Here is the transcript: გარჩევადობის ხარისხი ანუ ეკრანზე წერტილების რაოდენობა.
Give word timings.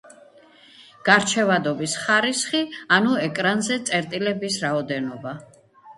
გარჩევადობის 1.09 1.93
ხარისხი 2.05 2.63
ანუ 2.97 3.15
ეკრანზე 3.27 3.81
წერტილების 3.91 4.59
რაოდენობა. 4.65 5.35